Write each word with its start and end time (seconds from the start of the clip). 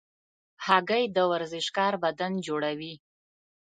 هګۍ 0.65 1.03
د 1.15 1.17
ورزشکار 1.31 1.93
بدن 2.03 2.31
جوړوي. 2.45 2.93